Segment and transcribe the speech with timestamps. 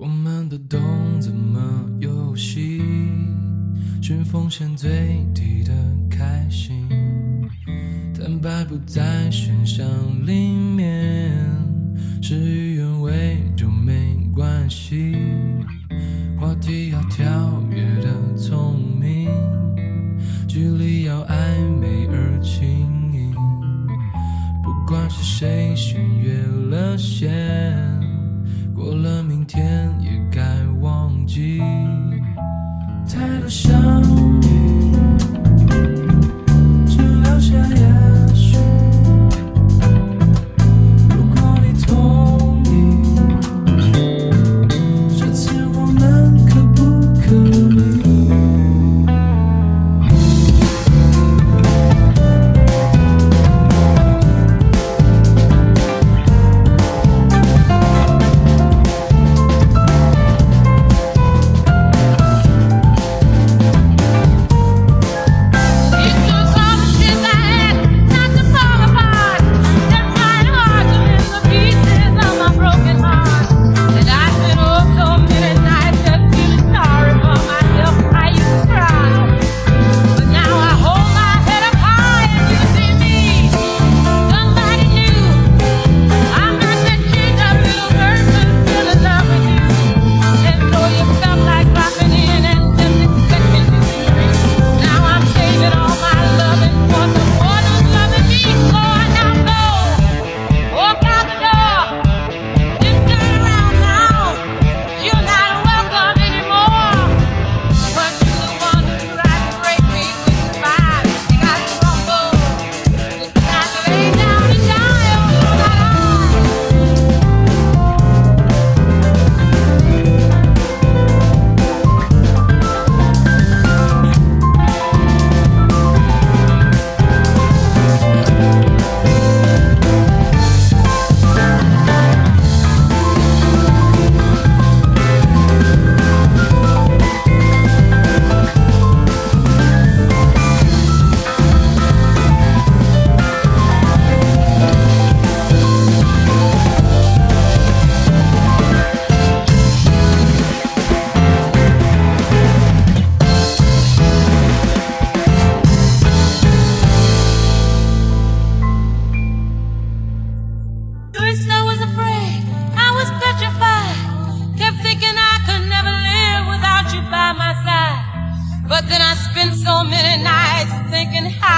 [0.00, 0.80] 我们都懂
[1.20, 1.60] 怎么
[1.98, 2.80] 游戏，
[4.00, 5.74] 寻风险最低的
[6.10, 6.88] 开心，
[8.18, 9.86] 坦白不在选项
[10.24, 11.36] 里面，
[12.22, 12.69] 是与。